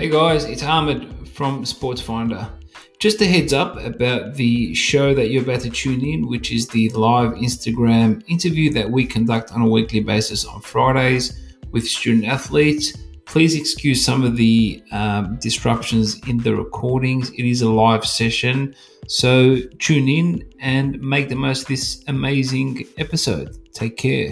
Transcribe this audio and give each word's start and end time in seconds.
Hey 0.00 0.08
guys, 0.08 0.46
it's 0.46 0.62
Ahmed 0.62 1.28
from 1.28 1.66
Sports 1.66 2.00
Finder. 2.00 2.50
Just 2.98 3.20
a 3.20 3.26
heads 3.26 3.52
up 3.52 3.78
about 3.84 4.32
the 4.32 4.72
show 4.74 5.12
that 5.12 5.28
you're 5.28 5.42
about 5.42 5.60
to 5.60 5.68
tune 5.68 6.02
in, 6.02 6.26
which 6.26 6.52
is 6.52 6.66
the 6.68 6.88
live 6.94 7.32
Instagram 7.32 8.24
interview 8.26 8.72
that 8.72 8.90
we 8.90 9.04
conduct 9.04 9.52
on 9.52 9.60
a 9.60 9.68
weekly 9.68 10.00
basis 10.00 10.46
on 10.46 10.62
Fridays 10.62 11.38
with 11.70 11.86
student 11.86 12.24
athletes. 12.24 12.96
Please 13.26 13.54
excuse 13.54 14.02
some 14.02 14.24
of 14.24 14.38
the 14.38 14.82
um, 14.90 15.36
disruptions 15.38 16.18
in 16.26 16.38
the 16.38 16.56
recordings. 16.56 17.28
It 17.32 17.44
is 17.44 17.60
a 17.60 17.68
live 17.68 18.06
session, 18.06 18.74
so 19.06 19.58
tune 19.80 20.08
in 20.08 20.50
and 20.60 20.98
make 21.02 21.28
the 21.28 21.36
most 21.36 21.60
of 21.64 21.68
this 21.68 22.02
amazing 22.08 22.86
episode. 22.96 23.54
Take 23.74 23.98
care. 23.98 24.30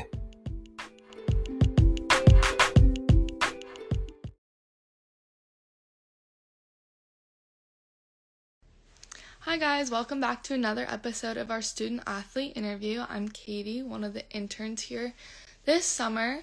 Hi, 9.48 9.56
guys, 9.56 9.90
welcome 9.90 10.20
back 10.20 10.42
to 10.42 10.52
another 10.52 10.86
episode 10.90 11.38
of 11.38 11.50
our 11.50 11.62
student 11.62 12.02
athlete 12.06 12.52
interview. 12.54 13.06
I'm 13.08 13.30
Katie, 13.30 13.82
one 13.82 14.04
of 14.04 14.12
the 14.12 14.28
interns 14.30 14.82
here 14.82 15.14
this 15.64 15.86
summer. 15.86 16.40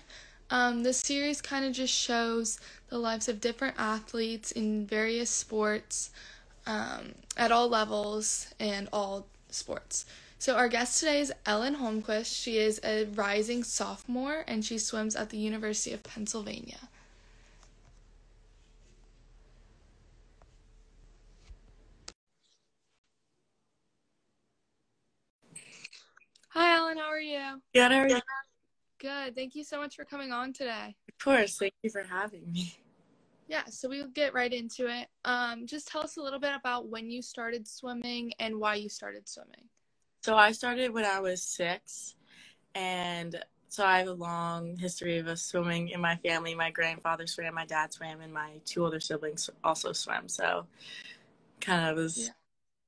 Um, 0.49 0.81
this 0.81 1.01
series 1.01 1.39
kind 1.39 1.65
of 1.65 1.73
just 1.73 1.93
shows 1.93 2.59
the 2.89 2.97
lives 2.97 3.29
of 3.29 3.39
different 3.39 3.75
athletes 3.77 4.51
in 4.51 4.87
various 4.87 5.29
sports 5.29 6.09
um, 6.65 7.13
at 7.37 7.51
all 7.51 7.69
levels 7.69 8.51
and 8.59 8.89
all 8.91 9.27
sports. 9.51 10.07
So, 10.39 10.55
our 10.55 10.67
guest 10.67 10.99
today 10.99 11.19
is 11.19 11.31
Ellen 11.45 11.75
Holmquist. 11.75 12.35
She 12.35 12.57
is 12.57 12.81
a 12.83 13.05
rising 13.05 13.63
sophomore 13.63 14.43
and 14.47 14.65
she 14.65 14.79
swims 14.79 15.15
at 15.15 15.29
the 15.29 15.37
University 15.37 15.93
of 15.93 16.01
Pennsylvania. 16.01 16.89
Hi, 26.57 26.73
Ellen, 26.77 26.97
how 26.97 27.04
are 27.15 27.19
you? 27.21 27.61
Good, 27.73 27.91
how 27.91 27.99
are 27.99 28.09
you? 28.09 28.21
Good. 28.99 29.35
Thank 29.35 29.55
you 29.55 29.63
so 29.63 29.79
much 29.79 29.95
for 29.95 30.03
coming 30.03 30.31
on 30.31 30.51
today. 30.51 30.95
Of 31.07 31.17
course. 31.23 31.57
Thank 31.57 31.73
you 31.81 31.89
for 31.89 32.03
having 32.03 32.51
me. 32.51 32.73
Yeah, 33.47 33.63
so 33.69 33.87
we'll 33.87 34.07
get 34.07 34.33
right 34.33 34.51
into 34.51 34.87
it. 34.87 35.07
Um, 35.23 35.67
just 35.67 35.87
tell 35.87 36.01
us 36.01 36.17
a 36.17 36.21
little 36.21 36.39
bit 36.39 36.53
about 36.55 36.89
when 36.89 37.09
you 37.09 37.21
started 37.21 37.67
swimming 37.67 38.33
and 38.39 38.59
why 38.59 38.75
you 38.75 38.89
started 38.89 39.29
swimming. 39.29 39.69
So 40.23 40.35
I 40.35 40.51
started 40.51 40.91
when 40.91 41.05
I 41.05 41.19
was 41.19 41.43
six, 41.43 42.15
and 42.73 43.41
so 43.69 43.85
I 43.85 43.99
have 43.99 44.07
a 44.07 44.13
long 44.13 44.75
history 44.77 45.19
of 45.19 45.39
swimming 45.39 45.89
in 45.89 46.01
my 46.01 46.15
family. 46.17 46.55
My 46.55 46.71
grandfather 46.71 47.27
swam, 47.27 47.53
my 47.53 47.65
dad 47.65 47.93
swam, 47.93 48.21
and 48.21 48.33
my 48.33 48.53
two 48.65 48.83
older 48.83 48.99
siblings 48.99 49.49
also 49.63 49.93
swam. 49.93 50.27
So 50.27 50.65
kind 51.61 51.89
of 51.89 51.97
was 51.97 52.17
Yeah. 52.17 52.29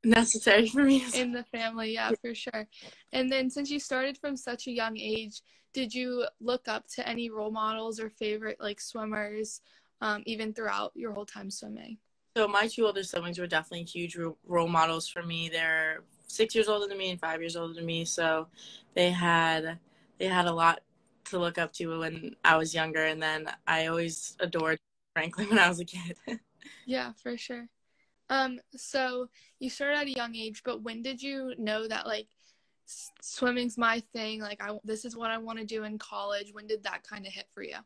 Necessary 0.08 0.68
for 0.68 0.84
me. 0.84 1.06
In 1.14 1.32
the 1.32 1.44
family, 1.44 1.94
yeah, 1.94 2.12
for 2.22 2.34
sure. 2.34 2.68
And 3.14 3.32
then 3.32 3.50
since 3.50 3.70
you 3.70 3.80
started 3.80 4.18
from 4.18 4.36
such 4.36 4.68
a 4.68 4.72
young 4.72 4.98
age, 4.98 5.42
did 5.74 5.94
you 5.94 6.26
look 6.40 6.68
up 6.68 6.88
to 6.96 7.08
any 7.08 7.30
role 7.30 7.52
models 7.52 8.00
or 8.00 8.10
favorite 8.10 8.58
like 8.60 8.82
swimmers, 8.82 9.62
um, 10.02 10.24
even 10.26 10.54
throughout 10.54 10.92
your 10.96 11.14
whole 11.14 11.26
time 11.26 11.52
swimming? 11.52 11.98
So 12.36 12.48
my 12.48 12.68
two 12.68 12.86
older 12.86 13.04
siblings 13.04 13.40
were 13.40 13.48
definitely 13.48 13.86
huge 13.86 14.18
role 14.46 14.68
models 14.68 15.08
for 15.08 15.24
me. 15.24 15.50
They're 15.50 16.04
six 16.28 16.54
years 16.54 16.68
older 16.68 16.88
than 16.88 16.98
me 16.98 17.10
and 17.10 17.20
five 17.20 17.42
years 17.42 17.56
older 17.56 17.74
than 17.74 17.86
me, 17.86 18.06
so 18.06 18.48
they 18.94 19.10
had 19.12 19.80
they 20.20 20.28
had 20.28 20.46
a 20.46 20.54
lot 20.54 20.82
to 21.26 21.40
look 21.40 21.58
up 21.58 21.74
to 21.74 22.00
when 22.00 22.36
I 22.44 22.58
was 22.58 22.74
younger. 22.74 23.06
And 23.06 23.22
then 23.22 23.50
I 23.66 23.88
always 23.88 24.36
adored 24.40 24.80
Franklin 25.14 25.50
when 25.50 25.60
I 25.60 25.68
was 25.68 25.80
a 25.80 25.86
kid. 25.86 26.18
Yeah, 26.86 27.12
for 27.22 27.38
sure. 27.38 27.68
Um, 28.30 28.60
so 28.76 29.30
you 29.60 29.70
started 29.70 29.98
at 29.98 30.08
a 30.08 30.12
young 30.12 30.36
age, 30.36 30.62
but 30.66 30.82
when 30.82 31.02
did 31.02 31.22
you 31.22 31.54
know 31.58 31.88
that 31.88 32.06
like 32.06 32.28
s- 32.88 33.12
swimming's 33.22 33.78
my 33.78 34.02
thing? 34.14 34.42
Like 34.42 34.62
I 34.62 34.78
this 34.84 35.06
is 35.06 35.16
what 35.16 35.32
I 35.32 35.38
want 35.38 35.60
to 35.60 35.66
do 35.66 35.84
in 35.84 35.98
college. 35.98 36.54
When 36.54 36.68
did 36.68 36.84
that 36.84 37.04
kind 37.04 37.26
of 37.26 37.34
hit 37.34 37.48
for 37.54 37.64
you? 37.64 37.78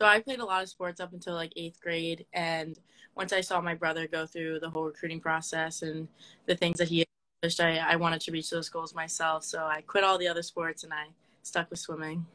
So 0.00 0.06
I 0.06 0.20
played 0.20 0.40
a 0.40 0.44
lot 0.44 0.62
of 0.62 0.68
sports 0.68 1.00
up 1.00 1.12
until 1.12 1.34
like 1.34 1.52
eighth 1.56 1.80
grade, 1.80 2.26
and 2.32 2.78
once 3.14 3.32
I 3.32 3.40
saw 3.40 3.60
my 3.60 3.74
brother 3.74 4.06
go 4.06 4.26
through 4.26 4.60
the 4.60 4.68
whole 4.68 4.84
recruiting 4.84 5.20
process 5.20 5.82
and 5.82 6.06
the 6.46 6.54
things 6.54 6.76
that 6.78 6.88
he 6.88 7.06
accomplished, 7.42 7.60
I, 7.60 7.92
I 7.92 7.96
wanted 7.96 8.20
to 8.22 8.32
reach 8.32 8.50
those 8.50 8.68
goals 8.68 8.94
myself. 8.94 9.44
So 9.44 9.64
I 9.64 9.80
quit 9.82 10.04
all 10.04 10.18
the 10.18 10.28
other 10.28 10.42
sports 10.42 10.84
and 10.84 10.92
I 10.92 11.06
stuck 11.42 11.70
with 11.70 11.78
swimming. 11.78 12.26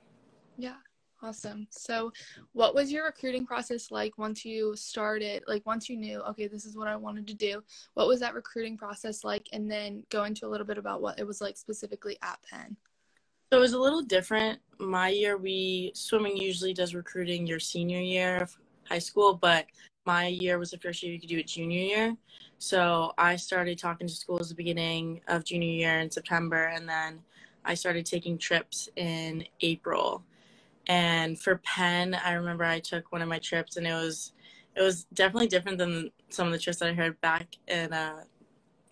Yeah, 0.58 0.76
awesome. 1.22 1.68
So, 1.70 2.12
what 2.54 2.76
was 2.76 2.92
your 2.92 3.06
recruiting 3.06 3.46
process 3.46 3.92
like 3.92 4.18
once 4.18 4.44
you 4.46 4.76
started? 4.76 5.44
Like 5.48 5.66
once 5.66 5.90
you 5.90 5.98
knew, 5.98 6.22
okay, 6.22 6.48
this 6.48 6.66
is 6.66 6.76
what 6.78 6.88
I 6.88 6.96
wanted 6.96 7.28
to 7.28 7.34
do. 7.34 7.64
What 7.94 8.08
was 8.08 8.20
that 8.20 8.34
recruiting 8.34 8.78
process 8.78 9.24
like? 9.24 9.48
And 9.54 9.70
then 9.70 10.04
go 10.10 10.24
into 10.24 10.46
a 10.46 10.50
little 10.50 10.68
bit 10.68 10.78
about 10.78 11.02
what 11.02 11.20
it 11.20 11.28
was 11.28 11.42
like 11.42 11.58
specifically 11.58 12.18
at 12.22 12.40
Penn. 12.50 12.76
So 13.52 13.58
it 13.58 13.62
was 13.62 13.74
a 13.74 13.80
little 13.80 14.02
different. 14.02 14.60
My 14.80 15.10
year, 15.10 15.38
we 15.38 15.92
swimming 15.94 16.38
usually 16.38 16.74
does 16.74 16.96
recruiting 16.96 17.46
your 17.46 17.60
senior 17.60 18.00
year 18.00 18.38
of 18.38 18.58
high 18.88 19.00
school, 19.00 19.34
but 19.34 19.66
my 20.06 20.28
year 20.28 20.58
was 20.58 20.72
the 20.72 20.78
first 20.78 21.04
year 21.04 21.14
you 21.14 21.20
could 21.20 21.30
do 21.30 21.38
it 21.38 21.48
junior 21.48 21.82
year. 21.82 22.18
So 22.58 23.14
I 23.18 23.36
started 23.36 23.78
talking 23.78 24.08
to 24.08 24.14
schools 24.14 24.50
the 24.50 24.56
beginning 24.56 25.22
of 25.28 25.44
junior 25.44 25.68
year 25.68 26.00
in 26.00 26.10
September, 26.10 26.68
and 26.68 26.88
then 26.88 27.20
I 27.66 27.74
started 27.74 28.06
taking 28.06 28.38
trips 28.38 28.90
in 28.96 29.46
April. 29.62 30.24
And 30.92 31.40
for 31.40 31.58
Penn, 31.58 32.16
I 32.16 32.34
remember 32.34 32.66
I 32.66 32.80
took 32.80 33.12
one 33.12 33.22
of 33.22 33.30
my 33.30 33.40
trips, 33.40 33.78
and 33.78 33.88
it 33.88 33.94
was 33.94 34.34
it 34.76 34.82
was 34.82 35.06
definitely 35.14 35.48
different 35.48 35.78
than 35.78 36.12
some 36.30 36.48
of 36.48 36.54
the 36.54 36.60
trips 36.60 36.80
that 36.80 36.90
I 36.90 36.94
heard 36.94 37.20
back 37.22 37.48
in 37.68 37.94
uh, 37.94 38.24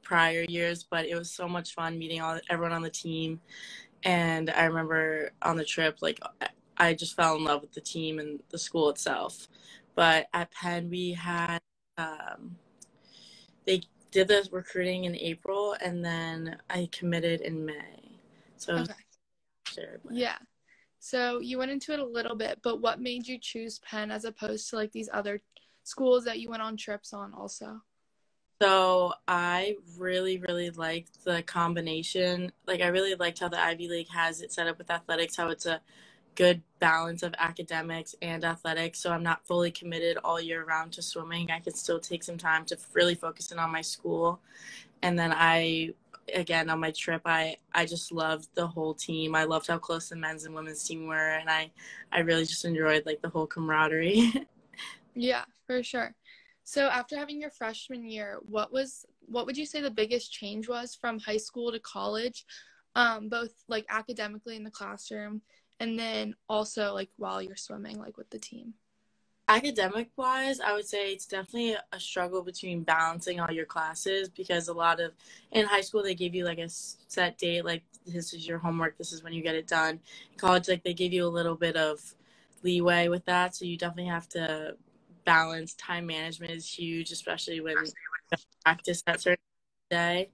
prior 0.03 0.45
years, 0.47 0.85
but 0.89 1.05
it 1.05 1.15
was 1.15 1.31
so 1.31 1.47
much 1.47 1.73
fun 1.73 1.99
meeting 1.99 2.21
all 2.21 2.39
everyone 2.49 2.73
on 2.73 2.81
the 2.83 2.89
team 2.89 3.41
and 4.03 4.49
I 4.49 4.65
remember 4.65 5.31
on 5.41 5.57
the 5.57 5.65
trip, 5.65 5.97
like 6.01 6.19
I 6.77 6.93
just 6.93 7.15
fell 7.15 7.35
in 7.35 7.43
love 7.43 7.61
with 7.61 7.73
the 7.73 7.81
team 7.81 8.19
and 8.19 8.39
the 8.49 8.57
school 8.57 8.89
itself. 8.89 9.47
But 9.95 10.27
at 10.33 10.51
Penn, 10.51 10.89
we 10.89 11.13
had 11.13 11.59
um, 11.97 12.57
they 13.65 13.81
did 14.11 14.29
the 14.29 14.47
recruiting 14.51 15.03
in 15.03 15.15
April, 15.15 15.75
and 15.83 16.03
then 16.03 16.57
I 16.69 16.87
committed 16.91 17.41
in 17.41 17.65
May. 17.65 18.19
So 18.57 18.77
Okay. 18.77 18.93
Yeah. 20.09 20.37
So 20.99 21.39
you 21.39 21.57
went 21.57 21.71
into 21.71 21.93
it 21.93 21.99
a 21.99 22.05
little 22.05 22.35
bit, 22.35 22.59
but 22.61 22.81
what 22.81 23.01
made 23.01 23.27
you 23.27 23.39
choose 23.39 23.79
Penn 23.79 24.11
as 24.11 24.25
opposed 24.25 24.69
to 24.69 24.75
like 24.75 24.91
these 24.91 25.09
other 25.11 25.41
schools 25.83 26.25
that 26.25 26.39
you 26.39 26.49
went 26.49 26.61
on 26.61 26.77
trips 26.77 27.13
on 27.13 27.33
also? 27.33 27.81
So 28.61 29.13
I 29.25 29.77
really, 29.97 30.37
really 30.39 30.69
liked 30.69 31.23
the 31.23 31.41
combination. 31.43 32.51
Like 32.67 32.81
I 32.81 32.87
really 32.87 33.15
liked 33.15 33.39
how 33.39 33.47
the 33.47 33.59
Ivy 33.59 33.87
League 33.87 34.09
has 34.09 34.41
it 34.41 34.51
set 34.51 34.67
up 34.67 34.77
with 34.77 34.91
athletics, 34.91 35.37
how 35.37 35.47
it's 35.47 35.65
a 35.65 35.79
good 36.35 36.61
balance 36.79 37.23
of 37.23 37.33
academics 37.39 38.15
and 38.21 38.43
athletics. 38.43 38.99
So 38.99 39.11
I'm 39.11 39.23
not 39.23 39.45
fully 39.47 39.71
committed 39.71 40.17
all 40.23 40.41
year 40.41 40.65
round 40.65 40.91
to 40.93 41.01
swimming. 41.01 41.49
I 41.51 41.59
could 41.59 41.77
still 41.77 41.99
take 41.99 42.23
some 42.23 42.37
time 42.37 42.65
to 42.65 42.77
really 42.93 43.15
focus 43.15 43.51
in 43.51 43.59
on 43.59 43.71
my 43.71 43.81
school. 43.81 44.41
And 45.01 45.17
then 45.17 45.33
I 45.33 45.93
again 46.35 46.69
on 46.69 46.79
my 46.79 46.91
trip 46.91 47.21
I 47.25 47.57
I 47.73 47.85
just 47.85 48.11
loved 48.11 48.49
the 48.55 48.67
whole 48.67 48.93
team. 48.93 49.35
I 49.35 49.43
loved 49.45 49.67
how 49.67 49.77
close 49.77 50.09
the 50.09 50.15
men's 50.15 50.45
and 50.45 50.55
women's 50.55 50.83
team 50.83 51.07
were 51.07 51.29
and 51.39 51.49
I 51.49 51.71
I 52.11 52.19
really 52.19 52.45
just 52.45 52.65
enjoyed 52.65 53.05
like 53.05 53.21
the 53.21 53.29
whole 53.29 53.47
camaraderie. 53.47 54.33
Yeah, 55.15 55.43
for 55.67 55.83
sure. 55.83 56.15
So 56.63 56.87
after 56.87 57.17
having 57.17 57.41
your 57.41 57.49
freshman 57.49 58.05
year, 58.07 58.39
what 58.43 58.71
was 58.71 59.05
what 59.25 59.45
would 59.45 59.57
you 59.57 59.65
say 59.65 59.81
the 59.81 59.91
biggest 59.91 60.31
change 60.31 60.69
was 60.69 60.95
from 60.95 61.19
high 61.19 61.37
school 61.37 61.71
to 61.71 61.79
college, 61.79 62.45
um, 62.95 63.27
both 63.27 63.51
like 63.67 63.85
academically 63.89 64.55
in 64.55 64.63
the 64.63 64.71
classroom 64.71 65.41
and 65.79 65.97
then 65.97 66.35
also 66.47 66.93
like 66.93 67.09
while 67.17 67.41
you're 67.41 67.55
swimming, 67.55 67.97
like 67.97 68.17
with 68.17 68.29
the 68.29 68.39
team? 68.39 68.75
Academic 69.49 70.09
wise 70.15 70.59
i 70.59 70.73
would 70.73 70.87
say 70.87 71.11
it's 71.11 71.25
definitely 71.25 71.75
a 71.91 71.99
struggle 71.99 72.43
between 72.43 72.83
balancing 72.83 73.39
all 73.39 73.51
your 73.51 73.65
classes 73.65 74.29
because 74.29 74.67
a 74.67 74.73
lot 74.73 74.99
of 74.99 75.11
in 75.51 75.65
high 75.65 75.81
school 75.81 76.03
they 76.03 76.13
give 76.15 76.35
you 76.35 76.45
like 76.45 76.59
a 76.59 76.69
set 76.69 77.37
date 77.39 77.65
like 77.65 77.83
this 78.05 78.33
is 78.33 78.47
your 78.47 78.59
homework 78.59 78.97
this 78.97 79.11
is 79.11 79.23
when 79.23 79.33
you 79.33 79.41
get 79.41 79.55
it 79.55 79.67
done. 79.67 79.99
In 80.31 80.37
college 80.37 80.69
like 80.69 80.83
they 80.83 80.93
give 80.93 81.13
you 81.13 81.25
a 81.25 81.29
little 81.29 81.55
bit 81.55 81.75
of 81.75 81.99
leeway 82.63 83.07
with 83.07 83.25
that 83.25 83.55
so 83.55 83.65
you 83.65 83.77
definitely 83.77 84.09
have 84.11 84.29
to 84.29 84.75
balance. 85.25 85.73
Time 85.73 86.05
management 86.05 86.51
is 86.51 86.67
huge 86.71 87.11
especially 87.11 87.59
when 87.59 87.75
you 87.85 87.91
practice 88.63 89.01
that 89.03 89.21
certain 89.21 89.37
day. 89.89 90.29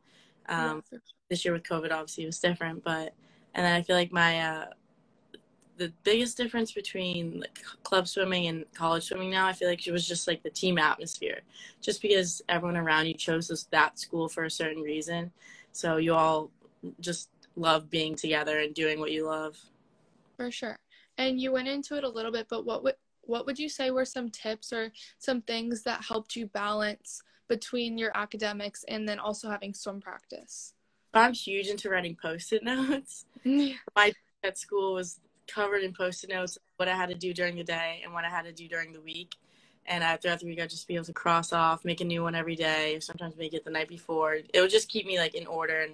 Um, 0.49 0.83
Yeah, 0.91 0.99
this 1.29 1.45
year 1.45 1.53
with 1.53 1.63
covid 1.63 1.91
obviously 1.91 2.23
it 2.23 2.27
was 2.27 2.39
different 2.39 2.83
but 2.83 3.13
and 3.55 3.65
then 3.65 3.73
i 3.73 3.81
feel 3.81 3.95
like 3.95 4.11
my 4.11 4.41
uh, 4.41 4.65
the 5.77 5.91
biggest 6.03 6.37
difference 6.37 6.71
between 6.71 7.39
like 7.41 7.63
club 7.83 8.07
swimming 8.07 8.47
and 8.47 8.65
college 8.73 9.03
swimming 9.03 9.31
now, 9.31 9.45
I 9.45 9.53
feel 9.53 9.67
like 9.67 9.85
it 9.85 9.91
was 9.91 10.07
just 10.07 10.27
like 10.27 10.43
the 10.43 10.49
team 10.49 10.77
atmosphere. 10.77 11.41
Just 11.81 12.01
because 12.01 12.41
everyone 12.49 12.77
around 12.77 13.07
you 13.07 13.13
chose 13.13 13.47
this, 13.47 13.63
that 13.65 13.99
school 13.99 14.29
for 14.29 14.45
a 14.45 14.51
certain 14.51 14.81
reason. 14.81 15.31
So 15.71 15.97
you 15.97 16.13
all 16.13 16.51
just 16.99 17.29
love 17.55 17.89
being 17.89 18.15
together 18.15 18.59
and 18.59 18.73
doing 18.73 18.99
what 18.99 19.11
you 19.11 19.25
love. 19.25 19.57
For 20.37 20.51
sure. 20.51 20.77
And 21.17 21.39
you 21.39 21.51
went 21.51 21.67
into 21.67 21.97
it 21.97 22.03
a 22.03 22.09
little 22.09 22.31
bit, 22.31 22.47
but 22.49 22.65
what 22.65 22.83
would 22.83 22.95
what 23.27 23.47
would 23.47 23.57
you 23.57 23.69
say 23.69 23.89
were 23.89 24.05
some 24.05 24.29
tips 24.29 24.71
or 24.71 24.91
some 25.17 25.41
things 25.41 25.81
that 25.83 26.03
helped 26.03 26.35
you 26.35 26.45
balance 26.45 27.23
between 27.47 27.97
your 27.97 28.11
academics 28.15 28.85
and 28.87 29.09
then 29.09 29.17
also 29.17 29.49
having 29.49 29.73
swim 29.73 29.99
practice? 29.99 30.73
I'm 31.13 31.33
huge 31.33 31.67
into 31.67 31.89
writing 31.89 32.17
post-it 32.21 32.63
notes. 32.63 33.25
Yeah. 33.43 33.75
At 34.43 34.59
school 34.59 34.93
was 34.93 35.19
covered 35.47 35.83
in 35.83 35.93
post-it 35.93 36.29
notes 36.29 36.57
what 36.77 36.87
I 36.87 36.95
had 36.95 37.09
to 37.09 37.15
do 37.15 37.33
during 37.33 37.55
the 37.55 37.63
day 37.63 38.01
and 38.03 38.13
what 38.13 38.25
I 38.25 38.29
had 38.29 38.45
to 38.45 38.51
do 38.51 38.67
during 38.67 38.91
the 38.91 39.01
week. 39.01 39.35
And 39.87 40.03
uh, 40.03 40.17
throughout 40.17 40.39
the 40.39 40.47
week, 40.47 40.59
I'd 40.59 40.69
just 40.69 40.87
be 40.87 40.95
able 40.95 41.05
to 41.05 41.13
cross 41.13 41.53
off, 41.53 41.85
make 41.85 42.01
a 42.01 42.05
new 42.05 42.23
one 42.23 42.33
every 42.33 42.55
day, 42.55 42.95
or 42.95 43.01
sometimes 43.01 43.37
make 43.37 43.53
it 43.53 43.63
the 43.63 43.71
night 43.71 43.87
before. 43.87 44.39
It 44.53 44.59
would 44.59 44.71
just 44.71 44.89
keep 44.89 45.05
me 45.05 45.19
like 45.19 45.35
in 45.35 45.45
order 45.45 45.81
and, 45.81 45.93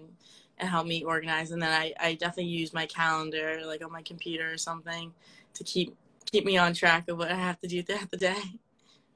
and 0.57 0.69
help 0.69 0.87
me 0.87 1.03
organize. 1.03 1.51
And 1.51 1.61
then 1.61 1.71
I, 1.71 1.93
I 1.99 2.13
definitely 2.13 2.51
use 2.51 2.73
my 2.73 2.85
calendar, 2.85 3.61
like 3.65 3.83
on 3.83 3.91
my 3.91 4.01
computer 4.01 4.51
or 4.51 4.57
something, 4.57 5.13
to 5.55 5.63
keep 5.63 5.95
keep 6.31 6.45
me 6.45 6.57
on 6.57 6.73
track 6.73 7.09
of 7.09 7.17
what 7.17 7.29
I 7.31 7.35
have 7.35 7.59
to 7.59 7.67
do 7.67 7.83
throughout 7.83 8.11
the 8.11 8.17
day. 8.17 8.41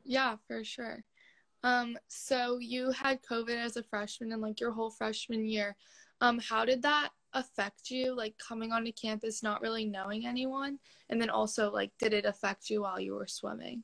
Yeah, 0.08 0.36
for 0.48 0.64
sure. 0.64 1.04
Um, 1.64 1.98
so 2.08 2.60
you 2.60 2.92
had 2.92 3.24
COVID 3.24 3.58
as 3.58 3.76
a 3.76 3.82
freshman 3.82 4.32
and 4.32 4.40
like 4.40 4.60
your 4.60 4.72
whole 4.72 4.92
freshman 4.92 5.48
year. 5.48 5.76
Um, 6.22 6.40
how 6.40 6.66
did 6.66 6.82
that 6.84 7.10
affect 7.34 7.92
you, 7.92 8.16
like 8.16 8.36
coming 8.38 8.72
onto 8.72 8.92
campus, 8.92 9.44
not 9.44 9.62
really 9.62 9.86
knowing 9.86 10.26
anyone? 10.26 10.80
And 11.10 11.22
then 11.22 11.30
also, 11.30 11.72
like, 11.72 11.92
did 12.00 12.14
it 12.14 12.26
affect 12.26 12.70
you 12.70 12.82
while 12.82 13.00
you 13.00 13.14
were 13.14 13.28
swimming? 13.28 13.84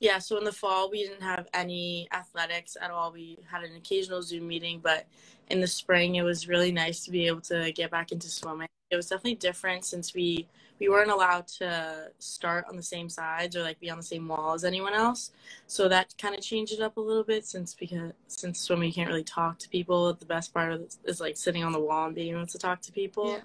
Yeah, 0.00 0.18
so 0.18 0.38
in 0.38 0.44
the 0.44 0.52
fall, 0.52 0.90
we 0.90 1.02
didn't 1.02 1.22
have 1.22 1.48
any 1.52 2.06
athletics 2.12 2.76
at 2.80 2.92
all. 2.92 3.10
We 3.10 3.38
had 3.50 3.64
an 3.64 3.74
occasional 3.74 4.22
Zoom 4.22 4.46
meeting, 4.46 4.78
but 4.80 5.06
in 5.48 5.60
the 5.60 5.66
spring, 5.66 6.14
it 6.14 6.22
was 6.22 6.46
really 6.46 6.70
nice 6.70 7.04
to 7.04 7.10
be 7.10 7.26
able 7.26 7.40
to 7.42 7.72
get 7.72 7.90
back 7.90 8.12
into 8.12 8.28
swimming. 8.28 8.68
It 8.90 8.96
was 8.96 9.08
definitely 9.08 9.34
different 9.36 9.84
since 9.84 10.14
we 10.14 10.48
we 10.78 10.88
weren't 10.88 11.10
allowed 11.10 11.46
to 11.46 12.10
start 12.18 12.64
on 12.68 12.76
the 12.76 12.82
same 12.82 13.08
sides 13.08 13.56
or 13.56 13.62
like 13.62 13.80
be 13.80 13.90
on 13.90 13.96
the 13.96 14.02
same 14.02 14.28
wall 14.28 14.54
as 14.54 14.64
anyone 14.64 14.94
else. 14.94 15.32
So 15.66 15.88
that 15.88 16.14
kind 16.18 16.34
of 16.34 16.40
changed 16.40 16.72
it 16.72 16.80
up 16.80 16.96
a 16.96 17.00
little 17.00 17.24
bit 17.24 17.44
since 17.44 17.74
because 17.74 18.12
since 18.28 18.60
swimming 18.60 18.88
you 18.88 18.94
can't 18.94 19.08
really 19.08 19.24
talk 19.24 19.58
to 19.58 19.68
people. 19.68 20.12
The 20.14 20.26
best 20.26 20.54
part 20.54 20.72
of 20.72 20.80
it 20.82 20.96
is 21.04 21.20
like 21.20 21.36
sitting 21.36 21.64
on 21.64 21.72
the 21.72 21.80
wall 21.80 22.06
and 22.06 22.14
being 22.14 22.34
able 22.34 22.46
to 22.46 22.58
talk 22.58 22.80
to 22.82 22.92
people. 22.92 23.40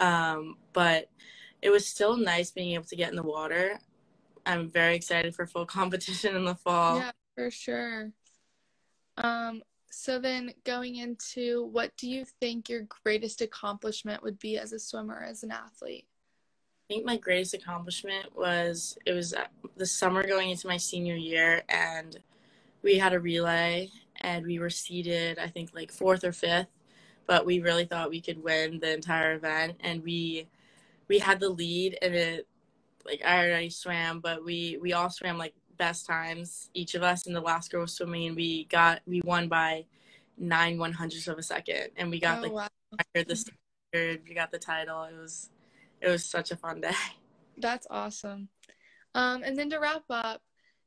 Yeah. 0.00 0.32
Um, 0.32 0.56
but 0.72 1.10
it 1.62 1.70
was 1.70 1.86
still 1.86 2.16
nice 2.16 2.50
being 2.50 2.74
able 2.74 2.84
to 2.84 2.96
get 2.96 3.10
in 3.10 3.16
the 3.16 3.22
water. 3.22 3.78
I'm 4.46 4.70
very 4.70 4.96
excited 4.96 5.34
for 5.34 5.46
full 5.46 5.66
competition 5.80 6.36
in 6.36 6.44
the 6.44 6.54
fall. 6.54 6.98
Yeah, 6.98 7.12
for 7.34 7.50
sure. 7.50 8.10
Um, 9.16 9.62
so 9.94 10.18
then 10.18 10.52
going 10.64 10.96
into 10.96 11.66
what 11.66 11.96
do 11.96 12.08
you 12.08 12.24
think 12.40 12.68
your 12.68 12.86
greatest 13.04 13.40
accomplishment 13.40 14.22
would 14.22 14.38
be 14.38 14.58
as 14.58 14.72
a 14.72 14.78
swimmer, 14.78 15.22
as 15.22 15.42
an 15.42 15.52
athlete? 15.52 16.06
I 16.90 16.94
think 16.94 17.06
my 17.06 17.16
greatest 17.16 17.54
accomplishment 17.54 18.36
was 18.36 18.98
it 19.06 19.12
was 19.12 19.32
uh, 19.32 19.46
the 19.76 19.86
summer 19.86 20.26
going 20.26 20.50
into 20.50 20.66
my 20.66 20.76
senior 20.76 21.14
year, 21.14 21.62
and 21.68 22.18
we 22.82 22.98
had 22.98 23.14
a 23.14 23.20
relay, 23.20 23.88
and 24.20 24.44
we 24.44 24.58
were 24.58 24.68
seated, 24.68 25.38
I 25.38 25.46
think, 25.46 25.70
like 25.74 25.90
fourth 25.90 26.24
or 26.24 26.32
fifth, 26.32 26.68
but 27.26 27.46
we 27.46 27.60
really 27.60 27.86
thought 27.86 28.10
we 28.10 28.20
could 28.20 28.42
win 28.42 28.80
the 28.80 28.92
entire 28.92 29.34
event, 29.34 29.76
and 29.80 30.02
we 30.02 30.48
we 31.08 31.20
had 31.20 31.40
the 31.40 31.48
lead, 31.48 31.96
and 32.02 32.14
it 32.14 32.48
like 33.06 33.22
I 33.24 33.46
already 33.46 33.70
swam, 33.70 34.20
but 34.20 34.44
we 34.44 34.76
we 34.82 34.92
all 34.92 35.08
swam 35.08 35.38
like 35.38 35.54
best 35.76 36.06
times 36.06 36.70
each 36.74 36.94
of 36.94 37.02
us, 37.02 37.26
and 37.26 37.34
the 37.34 37.40
last 37.40 37.70
girl 37.70 37.82
was 37.82 37.92
swimming, 37.92 38.28
and 38.28 38.36
we 38.36 38.64
got 38.64 39.00
we 39.06 39.20
won 39.22 39.48
by 39.48 39.84
nine 40.38 40.78
one 40.78 40.92
hundredths 40.92 41.28
of 41.28 41.38
a 41.38 41.42
second, 41.42 41.90
and 41.96 42.10
we 42.10 42.20
got 42.20 42.38
Oh, 42.38 42.42
like 42.42 42.52
wow. 42.52 42.68
the 43.14 43.36
standard, 43.36 44.22
we 44.28 44.34
got 44.34 44.50
the 44.50 44.58
title. 44.58 45.04
It 45.04 45.16
was 45.20 45.50
it 46.00 46.08
was 46.08 46.24
such 46.24 46.50
a 46.50 46.56
fun 46.56 46.80
day. 46.80 46.92
That's 47.58 47.86
awesome. 47.90 48.48
Um, 49.14 49.42
and 49.44 49.56
then 49.56 49.70
to 49.70 49.78
wrap 49.78 50.04
up, 50.10 50.42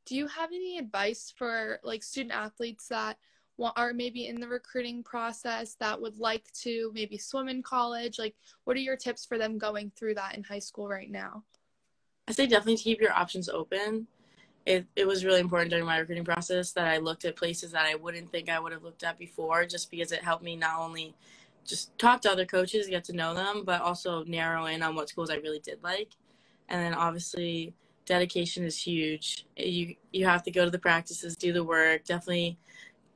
do 0.05 0.15
you 0.15 0.27
have 0.27 0.49
any 0.51 0.77
advice 0.77 1.33
for 1.37 1.79
like 1.83 2.03
student 2.03 2.33
athletes 2.33 2.87
that 2.89 3.17
want, 3.55 3.77
are 3.77 3.93
maybe 3.93 4.27
in 4.27 4.39
the 4.39 4.47
recruiting 4.47 5.01
process 5.01 5.75
that 5.79 5.99
would 6.01 6.17
like 6.17 6.51
to 6.63 6.91
maybe 6.93 7.17
swim 7.17 7.47
in 7.47 7.63
college? 7.63 8.19
Like, 8.19 8.35
what 8.65 8.75
are 8.75 8.81
your 8.81 8.97
tips 8.97 9.25
for 9.25 9.37
them 9.37 9.57
going 9.57 9.91
through 9.95 10.15
that 10.15 10.35
in 10.35 10.43
high 10.43 10.59
school 10.59 10.87
right 10.87 11.09
now? 11.09 11.43
I 12.27 12.33
say 12.33 12.45
definitely 12.45 12.77
keep 12.77 12.99
your 12.99 13.13
options 13.13 13.47
open. 13.47 14.07
It 14.67 14.85
it 14.97 15.07
was 15.07 15.23
really 15.23 15.39
important 15.39 15.69
during 15.69 15.85
my 15.85 15.97
recruiting 15.97 16.25
process 16.25 16.73
that 16.73 16.87
I 16.87 16.97
looked 16.97 17.23
at 17.23 17.37
places 17.37 17.71
that 17.71 17.85
I 17.85 17.95
wouldn't 17.95 18.29
think 18.29 18.49
I 18.49 18.59
would 18.59 18.73
have 18.73 18.83
looked 18.83 19.03
at 19.03 19.17
before, 19.17 19.65
just 19.65 19.89
because 19.89 20.11
it 20.11 20.21
helped 20.21 20.43
me 20.43 20.57
not 20.57 20.77
only 20.77 21.15
just 21.65 21.97
talk 21.97 22.19
to 22.23 22.31
other 22.31 22.45
coaches, 22.45 22.87
get 22.87 23.05
to 23.05 23.13
know 23.13 23.33
them, 23.33 23.63
but 23.65 23.81
also 23.81 24.25
narrow 24.25 24.65
in 24.65 24.83
on 24.83 24.93
what 24.93 25.07
schools 25.07 25.29
I 25.29 25.35
really 25.35 25.59
did 25.59 25.81
like. 25.83 26.09
And 26.67 26.81
then 26.81 26.93
obviously 26.93 27.73
dedication 28.05 28.65
is 28.65 28.77
huge. 28.81 29.45
You 29.55 29.95
you 30.11 30.25
have 30.25 30.43
to 30.43 30.51
go 30.51 30.65
to 30.65 30.71
the 30.71 30.79
practices, 30.79 31.37
do 31.37 31.53
the 31.53 31.63
work, 31.63 32.03
definitely 32.03 32.57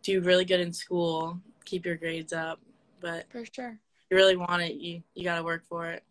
do 0.04 0.21
really 0.21 0.45
good 0.45 0.62
in 0.62 0.71
school, 0.71 1.38
keep 1.65 1.86
your 1.86 1.97
grades 1.97 2.31
up. 2.31 2.62
But 3.01 3.25
For 3.30 3.44
sure. 3.44 3.77
you 4.09 4.15
really 4.15 4.38
want 4.38 4.62
it, 4.62 4.75
you 4.75 5.04
you 5.15 5.25
got 5.25 5.36
to 5.36 5.44
work 5.44 5.65
for 5.65 5.88
it. 5.88 6.04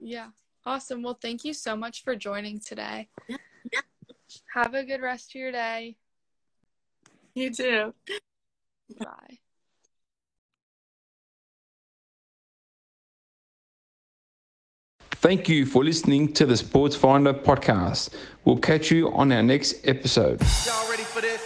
Yeah. 0.00 0.28
Awesome. 0.64 1.02
Well, 1.02 1.18
thank 1.20 1.44
you 1.44 1.52
so 1.52 1.76
much 1.76 2.02
for 2.02 2.16
joining 2.16 2.60
today. 2.60 3.08
Yeah. 3.28 3.36
Yeah. 3.36 3.36
Have 4.54 4.74
a 4.74 4.84
good 4.84 5.00
rest 5.00 5.30
of 5.30 5.34
your 5.36 5.52
day. 5.52 5.96
You 7.34 7.50
too. 7.50 7.94
Bye. 8.98 9.38
Thank 15.26 15.48
you 15.48 15.66
for 15.66 15.82
listening 15.82 16.32
to 16.34 16.46
the 16.46 16.56
Sports 16.56 16.94
Finder 16.94 17.34
podcast. 17.34 18.14
We'll 18.44 18.58
catch 18.58 18.90
you 18.90 19.12
on 19.12 19.32
our 19.32 19.42
next 19.42 19.86
episode. 19.88 20.40
Y'all 20.64 20.88
ready 20.88 21.02
for 21.02 21.20
this? 21.20 21.42